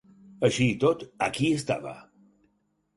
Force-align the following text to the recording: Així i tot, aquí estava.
Així 0.49 0.67
i 0.71 0.79
tot, 0.85 1.05
aquí 1.29 1.53
estava. 1.61 1.95